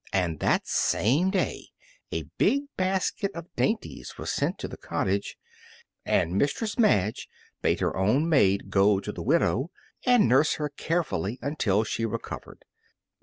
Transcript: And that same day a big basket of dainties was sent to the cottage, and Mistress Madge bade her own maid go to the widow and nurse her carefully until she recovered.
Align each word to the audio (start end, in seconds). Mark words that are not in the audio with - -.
And 0.11 0.39
that 0.39 0.65
same 0.67 1.29
day 1.29 1.67
a 2.11 2.23
big 2.39 2.63
basket 2.75 3.29
of 3.35 3.53
dainties 3.55 4.17
was 4.17 4.31
sent 4.31 4.57
to 4.57 4.67
the 4.67 4.75
cottage, 4.75 5.37
and 6.05 6.35
Mistress 6.39 6.79
Madge 6.79 7.29
bade 7.61 7.81
her 7.81 7.95
own 7.95 8.27
maid 8.27 8.71
go 8.71 8.99
to 8.99 9.11
the 9.11 9.21
widow 9.21 9.69
and 10.03 10.27
nurse 10.27 10.55
her 10.55 10.69
carefully 10.69 11.37
until 11.43 11.83
she 11.83 12.03
recovered. 12.03 12.65